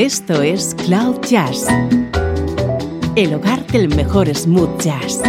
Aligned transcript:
Esto 0.00 0.40
es 0.40 0.74
Cloud 0.86 1.20
Jazz, 1.28 1.66
el 3.16 3.34
hogar 3.34 3.66
del 3.66 3.94
mejor 3.94 4.34
smooth 4.34 4.80
jazz, 4.80 5.20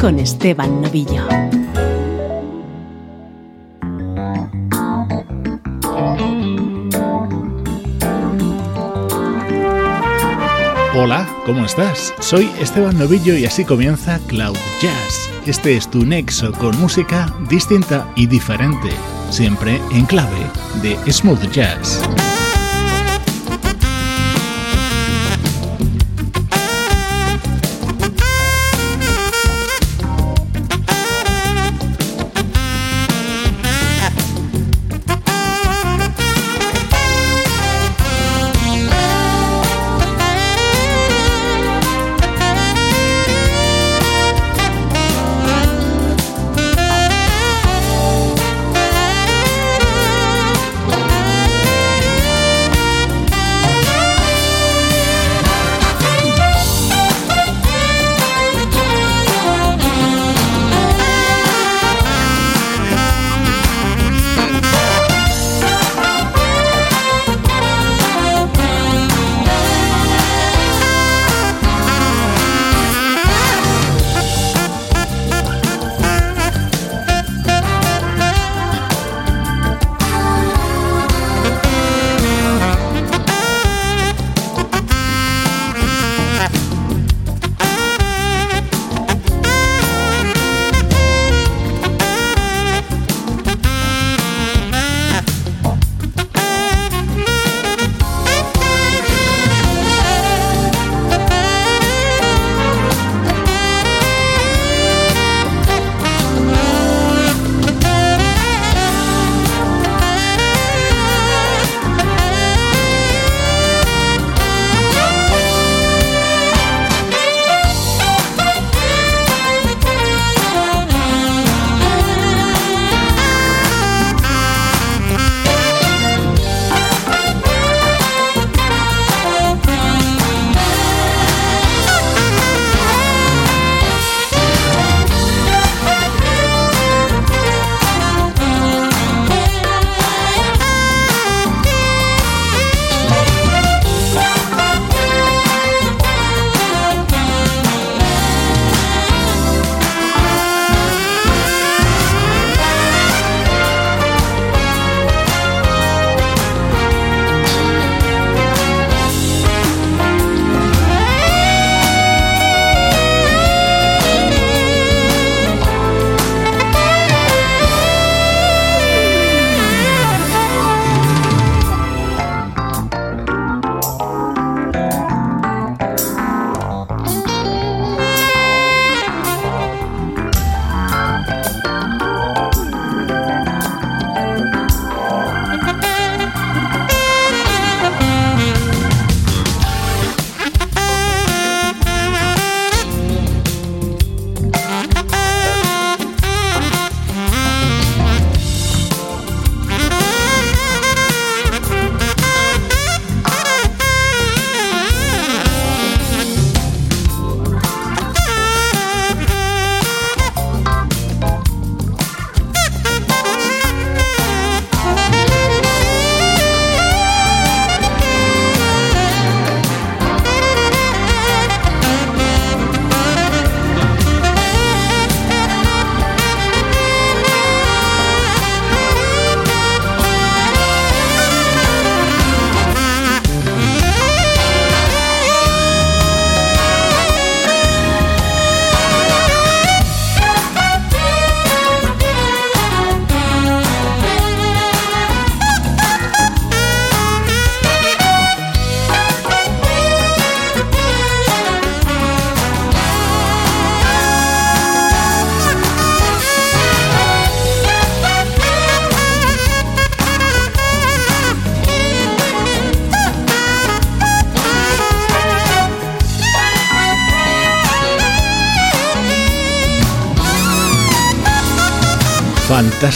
con 0.00 0.18
Esteban 0.18 0.82
Novillo. 0.82 1.28
Hola, 10.96 11.28
¿cómo 11.46 11.64
estás? 11.64 12.12
Soy 12.18 12.50
Esteban 12.58 12.98
Novillo 12.98 13.36
y 13.36 13.46
así 13.46 13.64
comienza 13.64 14.18
Cloud 14.26 14.56
Jazz. 14.82 15.30
Este 15.46 15.76
es 15.76 15.88
tu 15.88 16.04
nexo 16.04 16.50
con 16.54 16.76
música 16.80 17.32
distinta 17.48 18.12
y 18.16 18.26
diferente, 18.26 18.88
siempre 19.30 19.80
en 19.92 20.04
clave 20.04 20.50
de 20.82 20.96
smooth 21.12 21.48
jazz. 21.52 22.02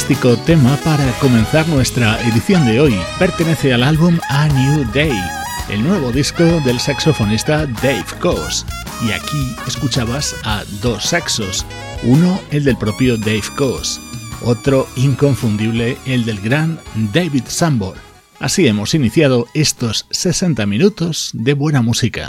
Fantástico 0.04 0.36
tema 0.44 0.76
para 0.84 1.10
comenzar 1.18 1.66
nuestra 1.68 2.20
edición 2.28 2.66
de 2.66 2.78
hoy. 2.78 2.94
Pertenece 3.18 3.72
al 3.72 3.82
álbum 3.82 4.18
A 4.28 4.48
New 4.48 4.84
Day, 4.92 5.18
el 5.70 5.82
nuevo 5.82 6.12
disco 6.12 6.44
del 6.60 6.78
saxofonista 6.78 7.66
Dave 7.66 8.04
Coase. 8.20 8.66
Y 9.06 9.12
aquí 9.12 9.56
escuchabas 9.66 10.36
a 10.44 10.62
dos 10.82 11.04
saxos, 11.04 11.64
uno 12.02 12.38
el 12.50 12.64
del 12.64 12.76
propio 12.76 13.16
Dave 13.16 13.44
Coase, 13.56 13.98
otro 14.42 14.86
inconfundible 14.96 15.96
el 16.04 16.26
del 16.26 16.40
gran 16.40 16.78
David 17.14 17.44
Sambor. 17.46 17.96
Así 18.40 18.66
hemos 18.66 18.92
iniciado 18.94 19.46
estos 19.54 20.06
60 20.10 20.66
minutos 20.66 21.30
de 21.32 21.54
buena 21.54 21.80
música. 21.80 22.28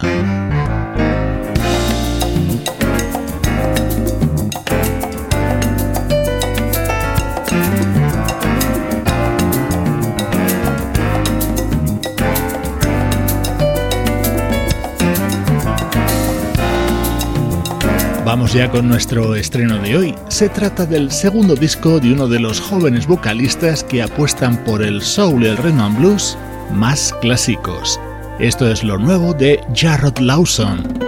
Ya 18.56 18.72
con 18.72 18.88
nuestro 18.88 19.36
estreno 19.36 19.78
de 19.80 19.98
hoy. 19.98 20.16
Se 20.30 20.48
trata 20.48 20.86
del 20.86 21.12
segundo 21.12 21.56
disco 21.56 22.00
de 22.00 22.14
uno 22.14 22.30
de 22.30 22.40
los 22.40 22.62
jóvenes 22.62 23.06
vocalistas 23.06 23.84
que 23.84 24.02
apuestan 24.02 24.64
por 24.64 24.82
el 24.82 25.02
soul 25.02 25.44
y 25.44 25.48
el 25.48 25.58
rhythm 25.58 25.82
and 25.82 26.00
blues 26.00 26.38
más 26.72 27.14
clásicos. 27.20 28.00
Esto 28.40 28.72
es 28.72 28.82
lo 28.82 28.98
nuevo 28.98 29.34
de 29.34 29.60
Jarrod 29.74 30.20
Lawson. 30.20 31.05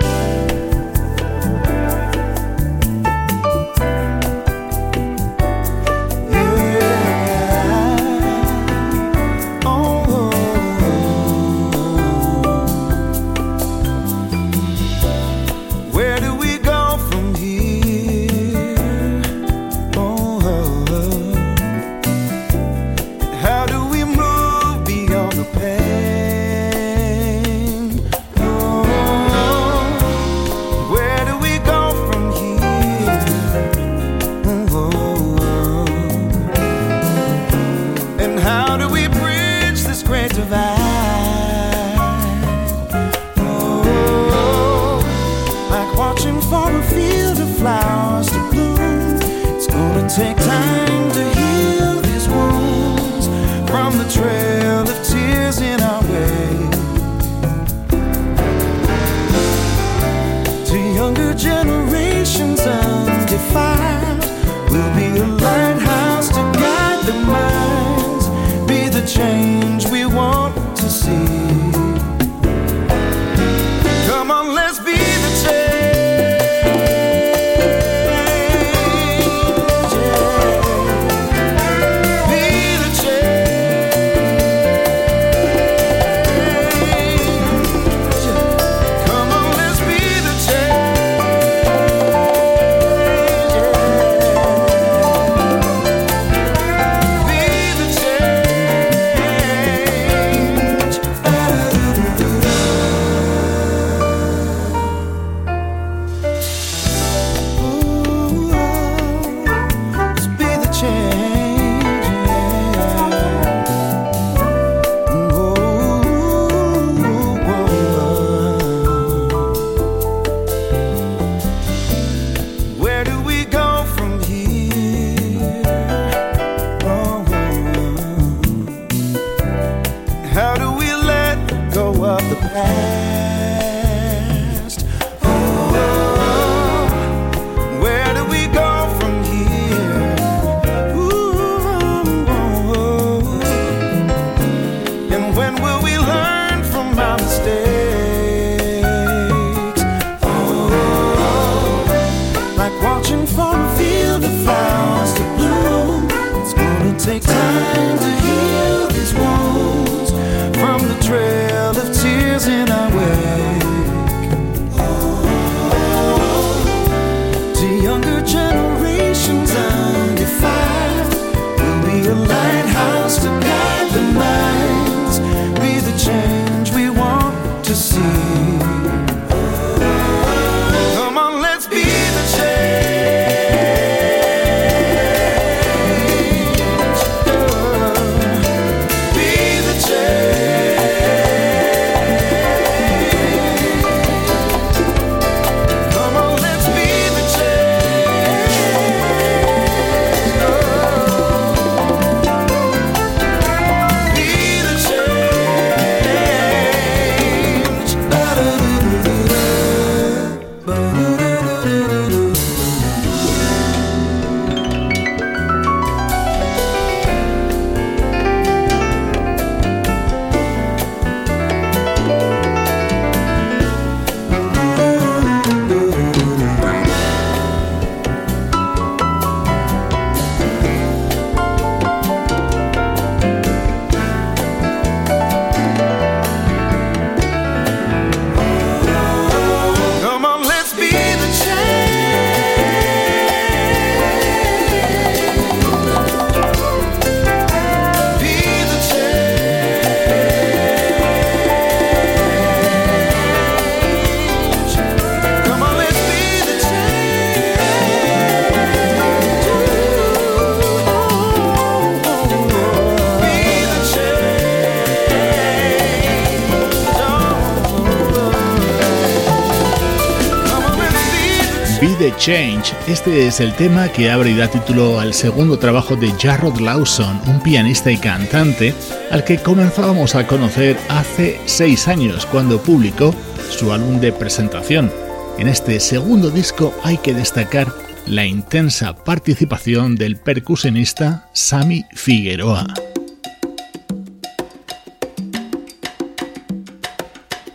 Change. 272.27 272.73
Este 272.89 273.25
es 273.25 273.39
el 273.39 273.53
tema 273.55 273.87
que 273.87 274.11
abre 274.11 274.31
y 274.31 274.35
da 274.35 274.49
título 274.49 274.99
al 274.99 275.13
segundo 275.13 275.57
trabajo 275.57 275.95
de 275.95 276.11
Jarrod 276.11 276.59
Lawson, 276.59 277.21
un 277.25 277.39
pianista 277.39 277.89
y 277.89 277.95
cantante 277.95 278.73
al 279.11 279.23
que 279.23 279.37
comenzábamos 279.37 280.13
a 280.13 280.27
conocer 280.27 280.77
hace 280.89 281.39
seis 281.45 281.87
años 281.87 282.25
cuando 282.25 282.61
publicó 282.61 283.15
su 283.49 283.71
álbum 283.71 284.01
de 284.01 284.11
presentación. 284.11 284.91
En 285.37 285.47
este 285.47 285.79
segundo 285.79 286.29
disco 286.29 286.73
hay 286.83 286.97
que 286.97 287.13
destacar 287.13 287.73
la 288.05 288.25
intensa 288.25 288.93
participación 288.93 289.95
del 289.95 290.17
percusionista 290.17 291.29
Sammy 291.31 291.85
Figueroa. 291.93 292.67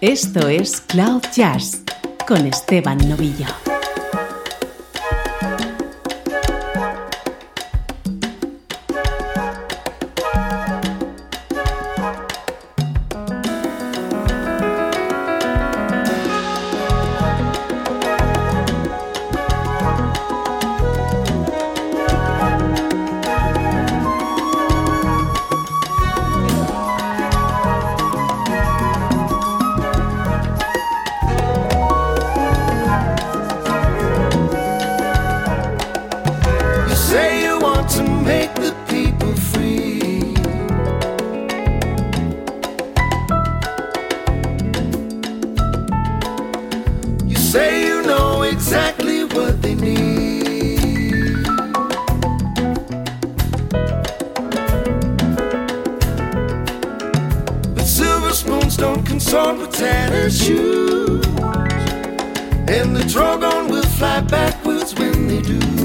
Esto 0.00 0.48
es 0.48 0.80
Cloud 0.80 1.24
Jazz 1.36 1.82
con 2.26 2.46
Esteban 2.46 2.96
Novillo. 3.06 3.71
fly 64.02 64.20
backwards 64.22 64.92
when 64.96 65.28
they 65.28 65.40
do. 65.40 65.81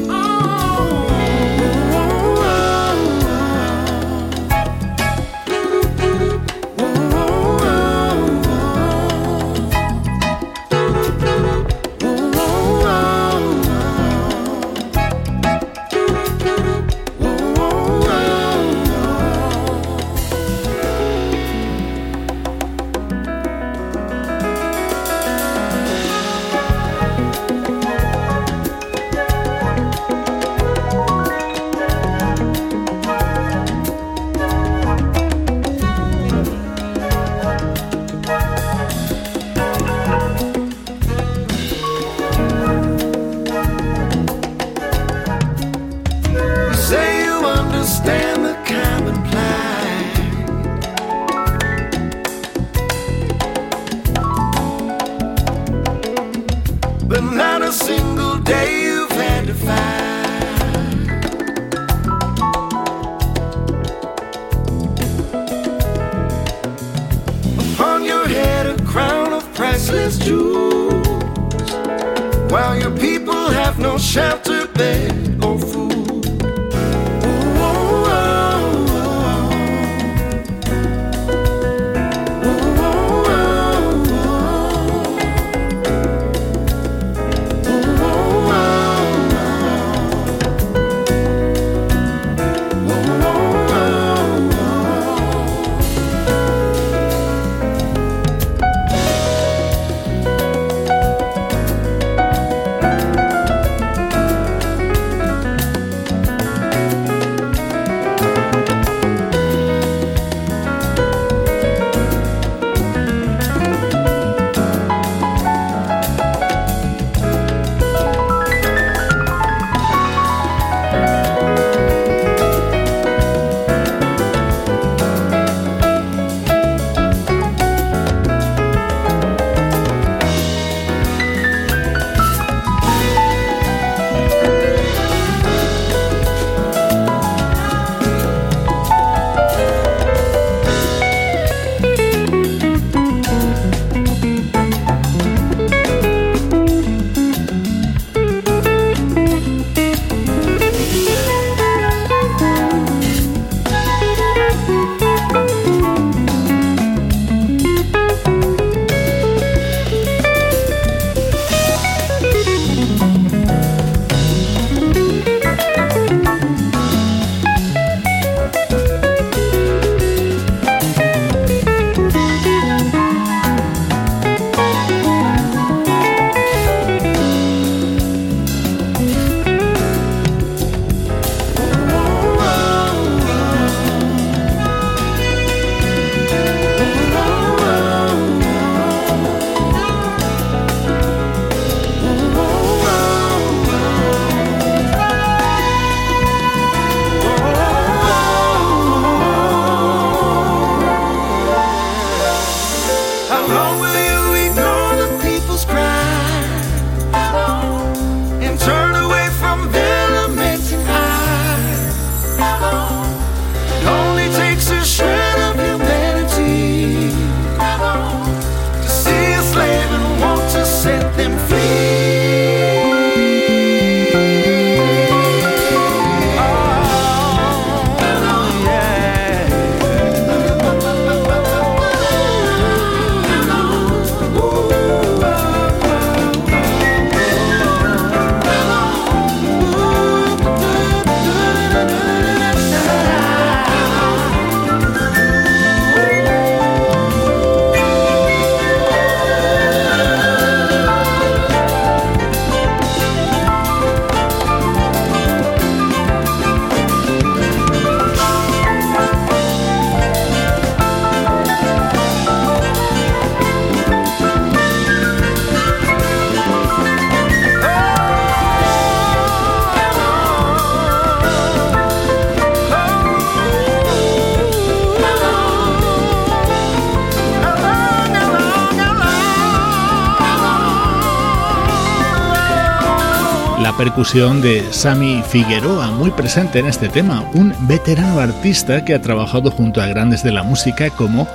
De 283.97 284.63
Sammy 284.69 285.23
Figueroa, 285.27 285.89
muy 285.89 286.11
presente 286.11 286.59
en 286.59 286.67
este 286.67 286.87
tema, 286.87 287.27
un 287.33 287.51
veterano 287.67 288.19
artista 288.19 288.85
que 288.85 288.93
ha 288.93 289.01
trabajado 289.01 289.49
junto 289.49 289.81
a 289.81 289.87
grandes 289.87 290.21
de 290.21 290.31
la 290.31 290.43
música 290.43 290.91
como 290.91 291.27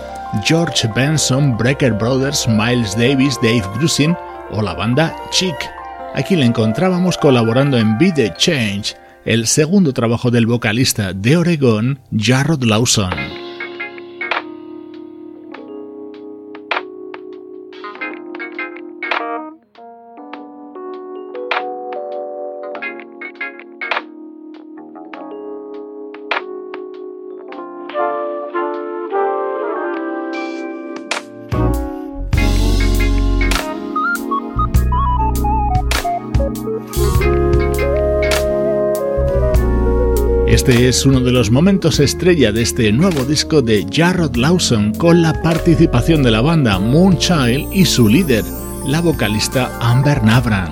George 0.45 0.89
Benson, 0.95 1.57
Brecker 1.57 1.93
Brothers, 1.93 2.47
Miles 2.47 2.97
Davis, 2.97 3.37
Dave 3.43 3.65
Grusin 3.75 4.17
o 4.53 4.63
la 4.63 4.75
banda 4.75 5.13
Chic. 5.33 5.57
Aquí 6.15 6.37
le 6.37 6.47
encontrábamos 6.47 7.19
colaborando 7.19 7.79
en 7.79 7.99
Be 7.99 8.13
The 8.13 8.33
Change, 8.37 8.95
el 9.25 9.49
segundo 9.49 9.93
trabajo 9.93 10.31
del 10.31 10.47
vocalista 10.47 11.13
de 11.13 11.37
Oregon, 11.37 11.99
Jarrod 12.17 12.63
Lawson. 12.63 13.32
Este 40.63 40.87
es 40.87 41.05
uno 41.05 41.19
de 41.19 41.33
los 41.33 41.51
momentos 41.51 41.99
estrella 41.99 42.53
de 42.53 42.63
este 42.63 42.93
nuevo 42.93 43.25
disco 43.25 43.63
de 43.63 43.85
Jarrod 43.91 44.37
Lawson 44.37 44.95
con 44.95 45.21
la 45.21 45.43
participación 45.43 46.23
de 46.23 46.31
la 46.31 46.41
banda 46.41 46.79
Moonchild 46.79 47.73
y 47.73 47.85
su 47.85 48.09
líder, 48.09 48.45
la 48.87 49.01
vocalista 49.01 49.77
Amber 49.81 50.23
Navran. 50.23 50.71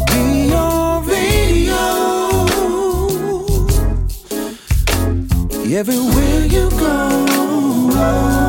I'll 0.00 0.06
be 0.06 0.52
radio 1.10 2.46
everywhere 5.74 6.46
you 6.46 6.70
go. 6.70 8.47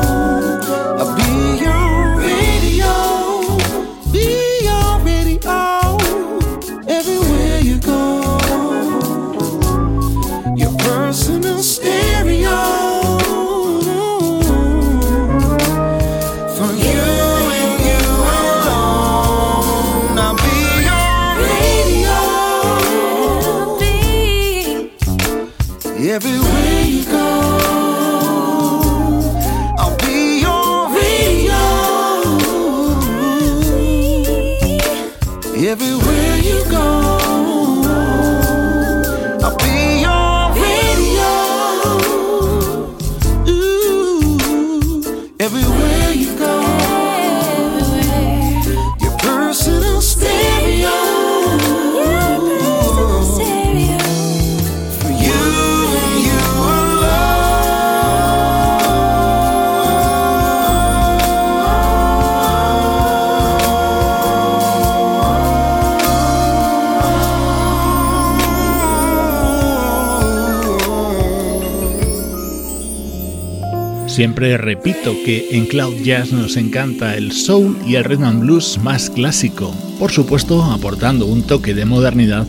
Siempre 74.20 74.58
repito 74.58 75.16
que 75.24 75.48
en 75.52 75.64
Cloud 75.64 76.02
Jazz 76.02 76.30
nos 76.30 76.58
encanta 76.58 77.16
el 77.16 77.32
soul 77.32 77.78
y 77.86 77.94
el 77.94 78.04
rhythm 78.04 78.24
and 78.24 78.40
blues 78.40 78.78
más 78.84 79.08
clásico, 79.08 79.74
por 79.98 80.10
supuesto 80.10 80.62
aportando 80.62 81.24
un 81.24 81.42
toque 81.42 81.72
de 81.72 81.86
modernidad. 81.86 82.46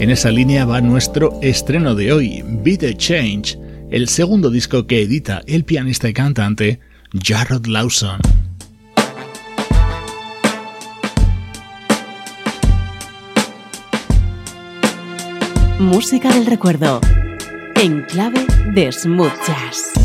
En 0.00 0.10
esa 0.10 0.32
línea 0.32 0.64
va 0.64 0.80
nuestro 0.80 1.38
estreno 1.40 1.94
de 1.94 2.12
hoy, 2.12 2.42
Be 2.64 2.76
the 2.76 2.96
Change, 2.96 3.56
el 3.92 4.08
segundo 4.08 4.50
disco 4.50 4.88
que 4.88 5.02
edita 5.02 5.42
el 5.46 5.64
pianista 5.64 6.08
y 6.08 6.12
cantante 6.12 6.80
Jarrod 7.22 7.66
Lawson. 7.66 8.18
Música 15.78 16.34
del 16.34 16.46
recuerdo, 16.46 17.00
en 17.76 18.02
clave 18.06 18.44
de 18.74 18.90
smooth 18.90 19.30
jazz. 19.46 20.01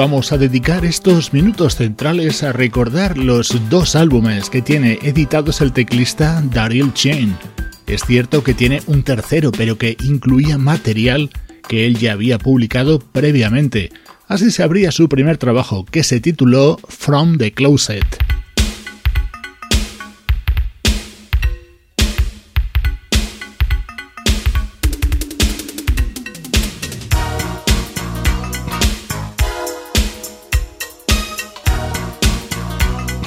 Vamos 0.00 0.32
a 0.32 0.38
dedicar 0.38 0.86
estos 0.86 1.34
minutos 1.34 1.76
centrales 1.76 2.42
a 2.42 2.54
recordar 2.54 3.18
los 3.18 3.68
dos 3.68 3.94
álbumes 3.94 4.48
que 4.48 4.62
tiene 4.62 4.98
editados 5.02 5.60
el 5.60 5.74
teclista 5.74 6.42
Daryl 6.42 6.94
Chain. 6.94 7.36
Es 7.86 8.04
cierto 8.06 8.42
que 8.42 8.54
tiene 8.54 8.80
un 8.86 9.02
tercero, 9.02 9.52
pero 9.52 9.76
que 9.76 9.98
incluía 10.02 10.56
material 10.56 11.28
que 11.68 11.84
él 11.84 11.98
ya 11.98 12.12
había 12.12 12.38
publicado 12.38 12.98
previamente. 12.98 13.92
Así 14.26 14.50
se 14.50 14.62
abría 14.62 14.90
su 14.90 15.06
primer 15.06 15.36
trabajo, 15.36 15.84
que 15.84 16.02
se 16.02 16.18
tituló 16.18 16.78
From 16.88 17.36
the 17.36 17.52
Closet. 17.52 18.29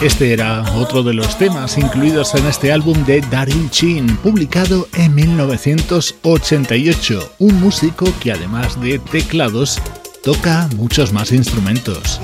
Este 0.03 0.33
era 0.33 0.63
otro 0.75 1.01
de 1.01 1.13
los 1.13 1.37
temas 1.37 1.77
incluidos 1.77 2.35
en 2.35 2.45
este 2.45 2.73
álbum 2.73 3.05
de 3.05 3.21
Daryl 3.21 3.69
Chin, 3.69 4.17
publicado 4.17 4.89
en 4.95 5.15
1988. 5.15 7.35
Un 7.39 7.61
músico 7.61 8.13
que 8.19 8.33
además 8.33 8.81
de 8.81 8.99
teclados 8.99 9.81
toca 10.21 10.67
muchos 10.75 11.13
más 11.13 11.31
instrumentos. 11.31 12.19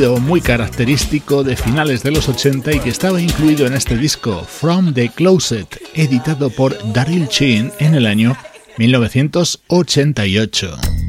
Muy 0.00 0.40
característico 0.40 1.44
de 1.44 1.56
finales 1.56 2.02
de 2.02 2.10
los 2.10 2.26
80 2.26 2.72
y 2.72 2.80
que 2.80 2.88
estaba 2.88 3.20
incluido 3.20 3.66
en 3.66 3.74
este 3.74 3.98
disco 3.98 4.46
From 4.48 4.94
the 4.94 5.10
Closet, 5.10 5.78
editado 5.94 6.48
por 6.48 6.74
Daryl 6.94 7.28
Chin 7.28 7.70
en 7.80 7.94
el 7.94 8.06
año 8.06 8.34
1988. 8.78 10.99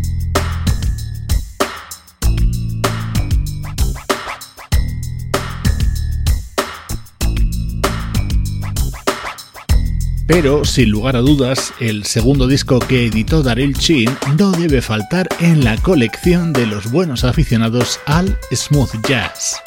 Pero, 10.27 10.63
sin 10.65 10.89
lugar 10.89 11.15
a 11.15 11.19
dudas, 11.19 11.73
el 11.79 12.05
segundo 12.05 12.47
disco 12.47 12.79
que 12.79 13.07
editó 13.07 13.43
Daryl 13.43 13.75
Chin 13.75 14.09
no 14.37 14.51
debe 14.51 14.81
faltar 14.81 15.27
en 15.39 15.63
la 15.63 15.77
colección 15.77 16.53
de 16.53 16.67
los 16.67 16.91
buenos 16.91 17.23
aficionados 17.23 17.99
al 18.05 18.37
smooth 18.53 18.91
jazz. 19.07 19.61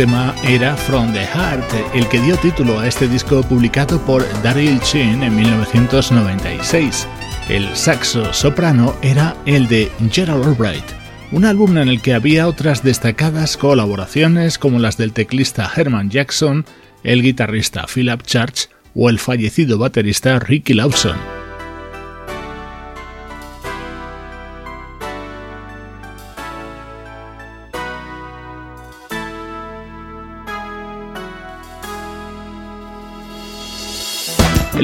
Tema 0.00 0.34
era 0.44 0.78
From 0.78 1.12
the 1.12 1.26
Heart, 1.26 1.94
el 1.94 2.08
que 2.08 2.22
dio 2.22 2.34
título 2.38 2.78
a 2.78 2.88
este 2.88 3.06
disco 3.06 3.42
publicado 3.42 4.00
por 4.06 4.24
Daryl 4.42 4.80
Chin 4.80 5.22
en 5.22 5.36
1996. 5.36 7.06
El 7.50 7.76
saxo 7.76 8.32
soprano 8.32 8.96
era 9.02 9.36
el 9.44 9.68
de 9.68 9.92
Gerald 10.10 10.42
Albright, 10.46 10.86
un 11.32 11.44
álbum 11.44 11.76
en 11.76 11.90
el 11.90 12.00
que 12.00 12.14
había 12.14 12.48
otras 12.48 12.82
destacadas 12.82 13.58
colaboraciones 13.58 14.56
como 14.56 14.78
las 14.78 14.96
del 14.96 15.12
teclista 15.12 15.70
Herman 15.76 16.08
Jackson, 16.08 16.64
el 17.04 17.22
guitarrista 17.22 17.84
Philip 17.86 18.22
Church 18.22 18.70
o 18.94 19.10
el 19.10 19.18
fallecido 19.18 19.76
baterista 19.76 20.38
Ricky 20.38 20.72
Lawson. 20.72 21.39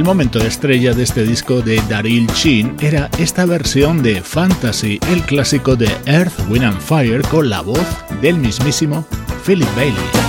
Momento 0.07 0.39
estrella 0.39 0.95
de 0.95 1.03
este 1.03 1.25
disco 1.25 1.63
de 1.63 1.83
Daryl 1.89 2.29
Chin 2.29 2.77
era 2.81 3.11
esta 3.19 3.45
versión 3.45 4.05
de 4.05 4.23
Fantasy, 4.23 5.01
el 5.11 5.23
clásico 5.23 5.75
de 5.75 5.91
Earth, 6.07 6.33
Wind 6.49 6.65
and 6.65 6.81
Fire, 6.81 7.23
con 7.23 7.51
la 7.51 7.61
voz 7.61 7.85
del 8.23 8.39
mismísimo 8.39 9.05
Philip 9.45 9.69
Bailey. 9.75 10.26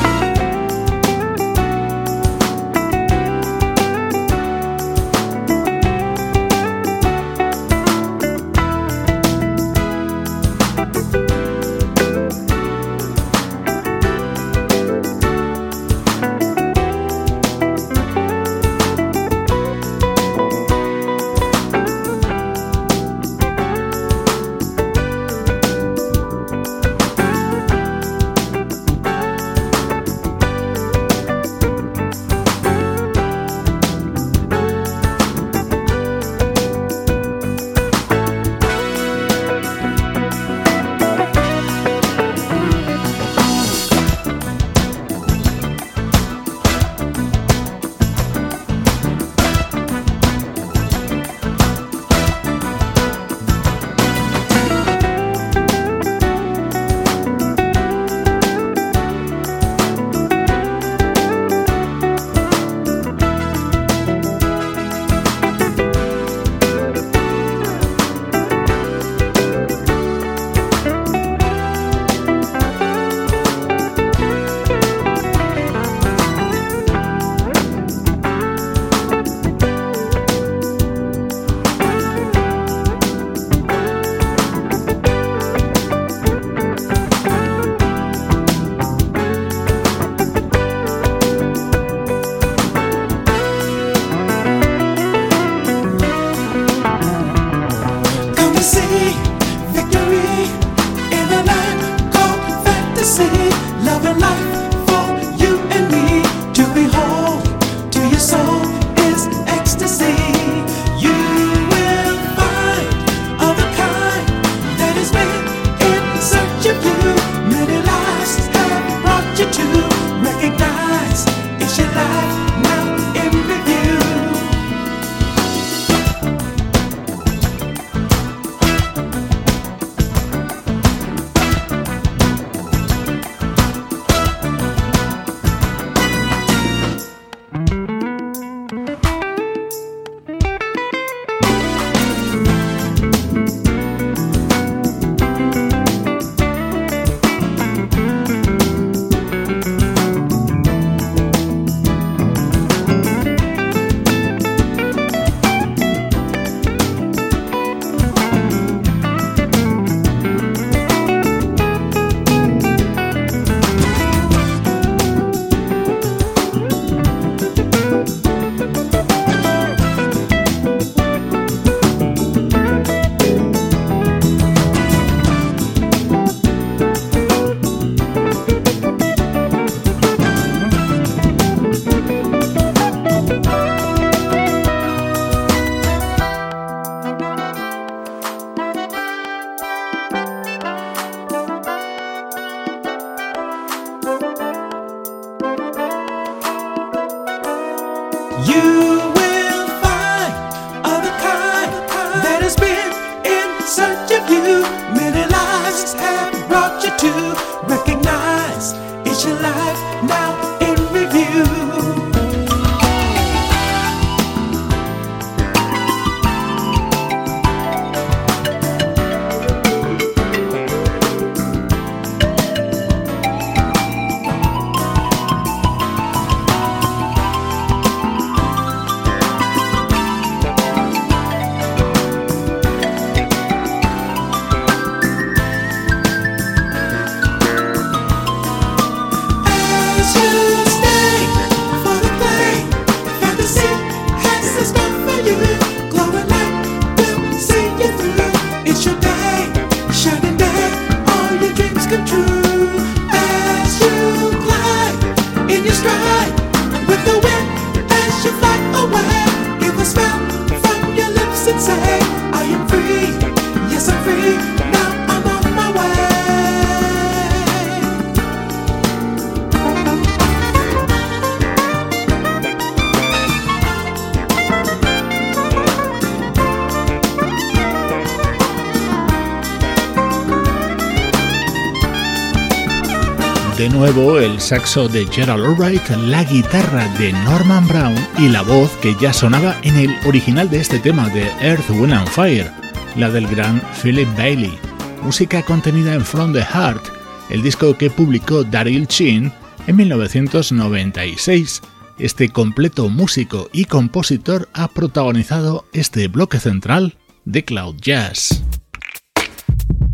Nuevo 283.77 284.17
el 284.17 284.41
saxo 284.41 284.87
de 284.87 285.05
Gerald 285.05 285.45
Albright, 285.45 285.87
la 286.07 286.23
guitarra 286.23 286.87
de 286.97 287.13
Norman 287.13 287.67
Brown 287.67 287.95
y 288.17 288.27
la 288.27 288.41
voz 288.41 288.71
que 288.81 288.95
ya 288.99 289.13
sonaba 289.13 289.55
en 289.61 289.75
el 289.75 289.95
original 290.07 290.49
de 290.49 290.59
este 290.59 290.79
tema 290.79 291.07
de 291.09 291.27
Earth, 291.41 291.69
Wind 291.69 291.93
and 291.93 292.07
Fire, 292.07 292.51
la 292.95 293.11
del 293.11 293.27
gran 293.27 293.61
Philip 293.79 294.07
Bailey. 294.17 294.57
Música 295.03 295.43
contenida 295.43 295.93
en 295.93 296.03
From 296.03 296.33
the 296.33 296.41
Heart, 296.41 296.83
el 297.29 297.43
disco 297.43 297.77
que 297.77 297.91
publicó 297.91 298.43
Daryl 298.43 298.87
Chin 298.87 299.31
en 299.67 299.75
1996. 299.75 301.61
Este 301.99 302.29
completo 302.29 302.89
músico 302.89 303.47
y 303.53 303.65
compositor 303.65 304.49
ha 304.53 304.69
protagonizado 304.69 305.65
este 305.71 306.07
bloque 306.07 306.39
central 306.39 306.97
de 307.25 307.45
Cloud 307.45 307.75
Jazz. 307.79 308.43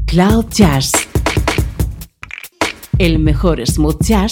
Cloud 0.06 0.46
Jazz. 0.52 0.94
El 3.04 3.20
mejor 3.20 3.62
smooth 3.68 4.02
jazz 4.02 4.32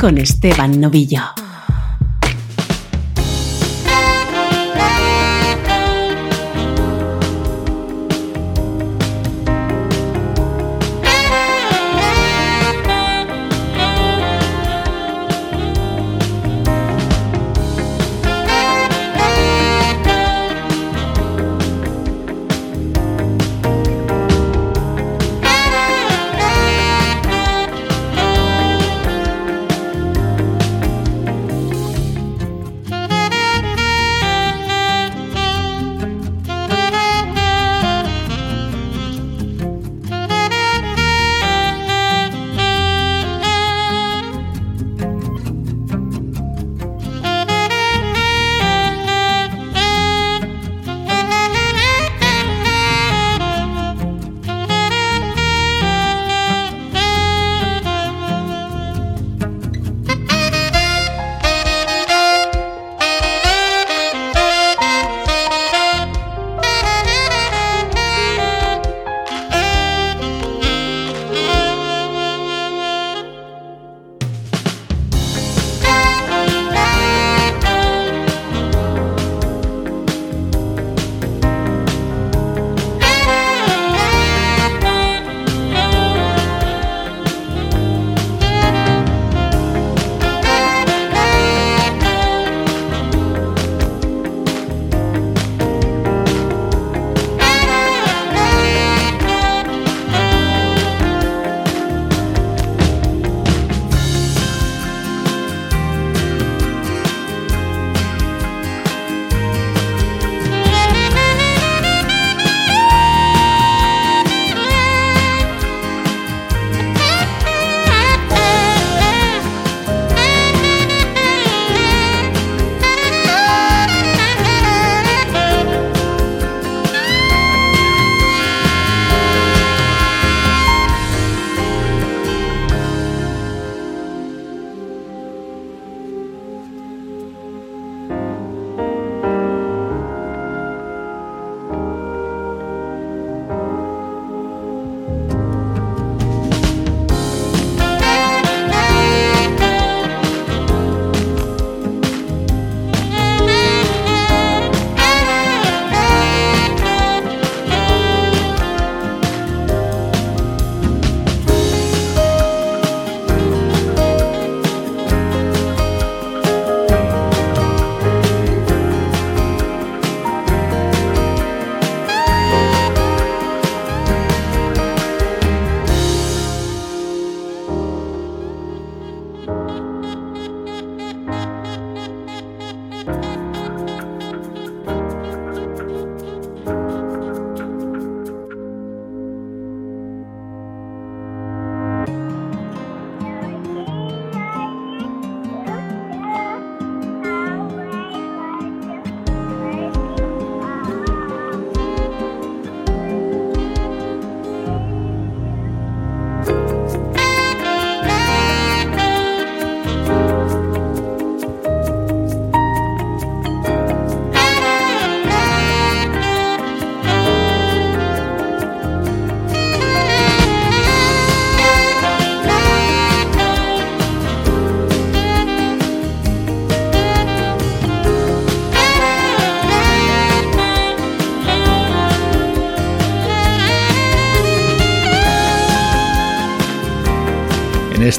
con 0.00 0.18
Esteban 0.18 0.80
Novillo. 0.80 1.49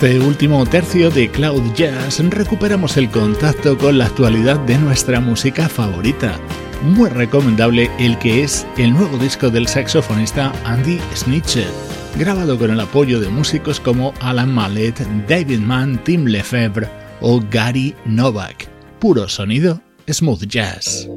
Este 0.03 0.19
último 0.19 0.65
tercio 0.65 1.11
de 1.11 1.29
Cloud 1.29 1.75
Jazz 1.75 2.17
recuperamos 2.31 2.97
el 2.97 3.07
contacto 3.11 3.77
con 3.77 3.99
la 3.99 4.07
actualidad 4.07 4.59
de 4.61 4.75
nuestra 4.79 5.19
música 5.19 5.69
favorita. 5.69 6.39
Muy 6.81 7.07
recomendable 7.07 7.91
el 7.99 8.17
que 8.17 8.41
es 8.41 8.65
el 8.77 8.93
nuevo 8.93 9.19
disco 9.19 9.51
del 9.51 9.67
saxofonista 9.67 10.53
Andy 10.65 10.99
Snitcher, 11.13 11.69
grabado 12.17 12.57
con 12.57 12.71
el 12.71 12.79
apoyo 12.79 13.19
de 13.19 13.29
músicos 13.29 13.79
como 13.79 14.15
Alan 14.21 14.51
Mallet, 14.51 14.97
David 15.27 15.59
Mann, 15.59 16.03
Tim 16.03 16.25
Lefebvre 16.25 16.89
o 17.19 17.39
Gary 17.51 17.93
Novak. 18.03 18.69
Puro 18.97 19.29
sonido, 19.29 19.83
smooth 20.07 20.47
jazz. 20.47 21.07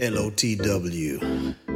LOTW. 0.00 1.69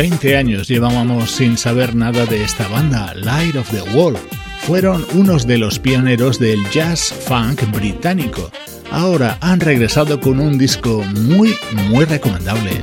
20 0.00 0.34
años 0.34 0.66
llevábamos 0.66 1.30
sin 1.30 1.58
saber 1.58 1.94
nada 1.94 2.24
de 2.24 2.42
esta 2.42 2.66
banda, 2.68 3.12
Light 3.14 3.54
of 3.54 3.70
the 3.70 3.82
Wall. 3.94 4.16
Fueron 4.60 5.04
unos 5.12 5.46
de 5.46 5.58
los 5.58 5.78
pioneros 5.78 6.38
del 6.38 6.58
jazz 6.70 7.12
funk 7.12 7.70
británico. 7.70 8.50
Ahora 8.90 9.36
han 9.42 9.60
regresado 9.60 10.18
con 10.18 10.40
un 10.40 10.56
disco 10.56 11.04
muy, 11.14 11.54
muy 11.90 12.06
recomendable. 12.06 12.80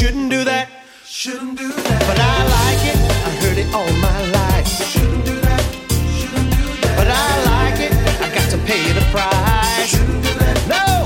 Shouldn't 0.00 0.30
do 0.30 0.44
that. 0.44 0.66
Shouldn't 1.04 1.58
do 1.58 1.68
that. 1.68 2.00
But 2.08 2.18
I 2.18 2.36
like 2.56 2.82
it. 2.88 2.96
I 3.28 3.30
heard 3.44 3.58
it 3.58 3.68
all 3.74 3.92
my 4.00 4.20
life. 4.32 4.66
Shouldn't 4.66 5.26
do 5.26 5.38
that. 5.40 5.60
Shouldn't 6.16 6.50
do 6.56 6.64
that. 6.80 6.96
But 6.96 7.08
I 7.08 7.28
like 7.52 7.80
it. 7.80 7.92
I 8.18 8.34
got 8.34 8.48
to 8.48 8.56
pay 8.64 8.80
the 8.92 9.02
price. 9.12 9.90
Shouldn't 9.90 10.24
do 10.24 10.32
that. 10.38 10.56
No. 10.72 10.99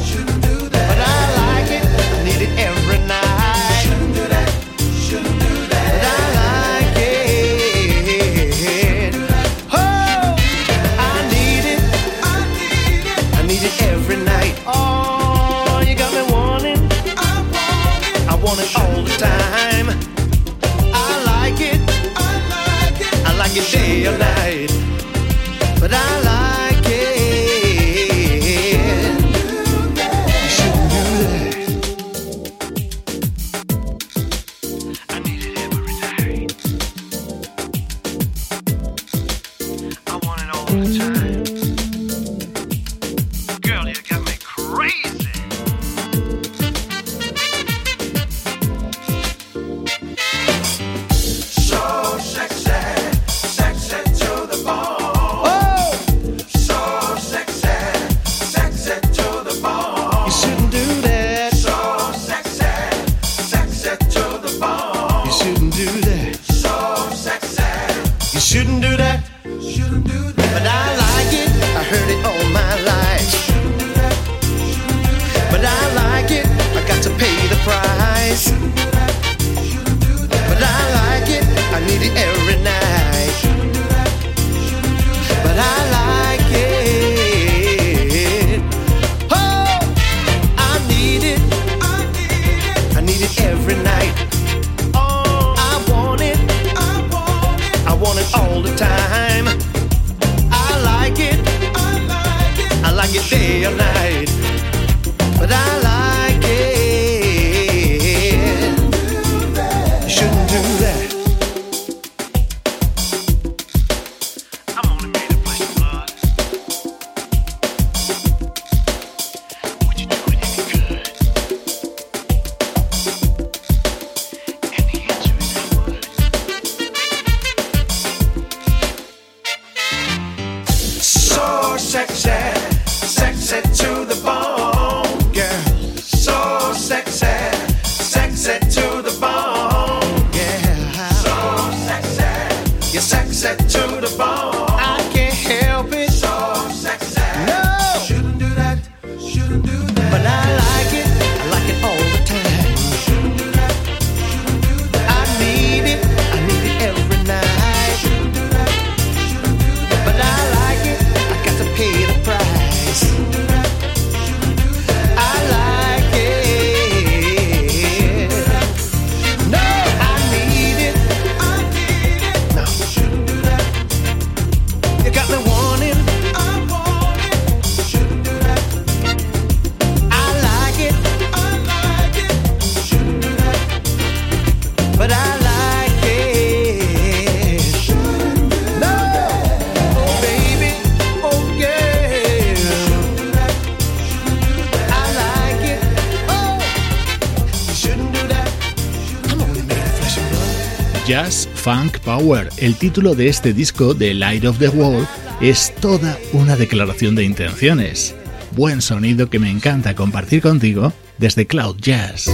El 202.56 202.76
título 202.76 203.14
de 203.14 203.28
este 203.28 203.52
disco 203.52 203.92
de 203.92 204.14
Light 204.14 204.46
of 204.46 204.58
the 204.58 204.70
Wall, 204.70 205.06
es 205.42 205.74
toda 205.78 206.16
una 206.32 206.56
declaración 206.56 207.14
de 207.14 207.22
intenciones. 207.22 208.14
Buen 208.52 208.80
sonido 208.80 209.28
que 209.28 209.38
me 209.38 209.50
encanta 209.50 209.94
compartir 209.94 210.40
contigo 210.40 210.94
desde 211.18 211.46
Cloud 211.46 211.76
Jazz. 211.80 212.33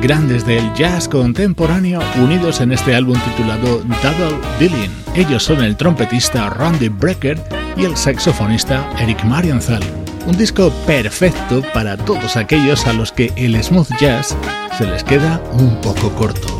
Grandes 0.00 0.46
del 0.46 0.72
jazz 0.74 1.08
contemporáneo 1.08 2.00
unidos 2.22 2.60
en 2.60 2.72
este 2.72 2.94
álbum 2.94 3.18
titulado 3.20 3.78
Double 4.02 4.38
Dealing. 4.58 4.90
Ellos 5.14 5.42
son 5.42 5.62
el 5.62 5.76
trompetista 5.76 6.48
Randy 6.48 6.88
Brecker 6.88 7.38
y 7.76 7.84
el 7.84 7.96
saxofonista 7.96 8.88
Eric 8.98 9.24
Marienthal. 9.24 9.82
Un 10.26 10.36
disco 10.36 10.70
perfecto 10.86 11.62
para 11.74 11.96
todos 11.96 12.36
aquellos 12.36 12.86
a 12.86 12.92
los 12.92 13.10
que 13.10 13.32
el 13.36 13.62
smooth 13.62 13.88
jazz 14.00 14.36
se 14.76 14.86
les 14.86 15.02
queda 15.02 15.42
un 15.52 15.80
poco 15.80 16.10
corto. 16.10 16.57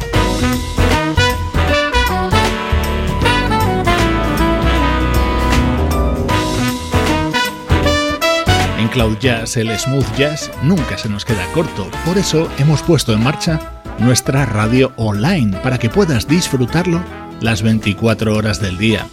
Cloud 8.91 9.18
Jazz, 9.18 9.57
el 9.57 9.76
smooth 9.78 10.16
jazz, 10.16 10.51
nunca 10.62 10.97
se 10.99 11.09
nos 11.09 11.24
queda 11.24 11.45
corto. 11.53 11.91
Por 12.05 12.18
eso 12.18 12.49
hemos 12.59 12.82
puesto 12.82 13.12
en 13.12 13.22
marcha 13.22 13.82
nuestra 13.99 14.47
radio 14.47 14.93
online 14.97 15.57
para 15.59 15.78
que 15.78 15.91
puedas 15.91 16.26
disfrutarlo 16.28 17.03
las 17.41 17.62
24 17.62 18.34
horas 18.34 18.61
del 18.61 18.78
día. 18.78 19.07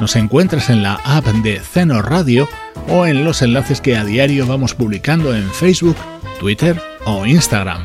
Nos 0.00 0.16
encuentras 0.16 0.70
en 0.70 0.82
la 0.82 0.94
app 1.04 1.26
de 1.26 1.60
Zeno 1.60 2.02
Radio 2.02 2.48
o 2.88 3.06
en 3.06 3.24
los 3.24 3.42
enlaces 3.42 3.80
que 3.80 3.96
a 3.96 4.04
diario 4.04 4.46
vamos 4.46 4.74
publicando 4.74 5.34
en 5.34 5.50
Facebook, 5.50 5.96
Twitter 6.38 6.80
o 7.04 7.26
Instagram. 7.26 7.84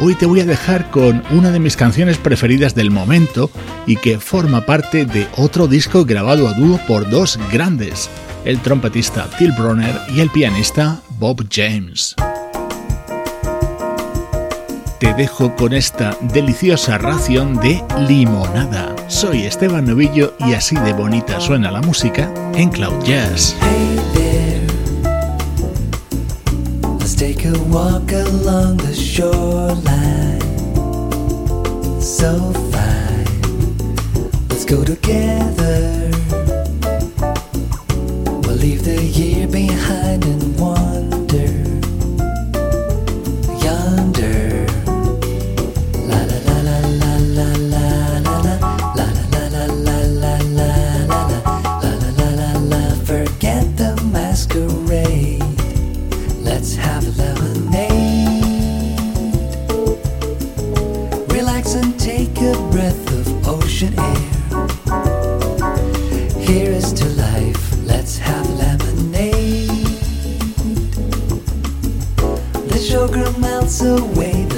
Hoy 0.00 0.14
te 0.14 0.26
voy 0.26 0.40
a 0.40 0.46
dejar 0.46 0.90
con 0.90 1.24
una 1.30 1.50
de 1.50 1.58
mis 1.58 1.76
canciones 1.76 2.18
preferidas 2.18 2.74
del 2.74 2.90
momento 2.90 3.50
y 3.86 3.96
que 3.96 4.20
forma 4.20 4.64
parte 4.64 5.04
de 5.04 5.26
otro 5.36 5.66
disco 5.66 6.04
grabado 6.04 6.46
a 6.46 6.52
dúo 6.52 6.78
por 6.86 7.10
dos 7.10 7.38
grandes, 7.50 8.08
el 8.48 8.58
trompetista 8.60 9.28
Till 9.36 9.52
Bronner 9.52 9.94
y 10.14 10.20
el 10.20 10.30
pianista 10.30 11.02
Bob 11.18 11.46
James. 11.50 12.16
Te 14.98 15.12
dejo 15.12 15.54
con 15.54 15.74
esta 15.74 16.16
deliciosa 16.32 16.96
ración 16.96 17.56
de 17.60 17.84
limonada. 18.08 18.96
Soy 19.06 19.42
Esteban 19.42 19.84
Novillo 19.84 20.34
y 20.40 20.54
así 20.54 20.76
de 20.76 20.94
bonita 20.94 21.38
suena 21.40 21.70
la 21.70 21.82
música 21.82 22.32
en 22.54 22.70
Cloud 22.70 23.04
Jazz. 23.04 23.54
take 27.16 27.44
a 27.46 27.58
walk 27.64 28.12
along 28.12 28.76
the 28.76 28.94
shoreline. 28.94 30.40
So 32.00 32.52
fine, 32.70 34.48
let's 34.48 34.64
go 34.64 34.84
together. 34.84 36.08
Leave 38.58 38.82
the 38.82 39.00
year 39.00 39.46
behind 39.46 40.24
and 40.24 40.58
wander. 40.58 40.77
sugar 72.98 73.30
melts 73.38 73.80
away. 73.80 74.57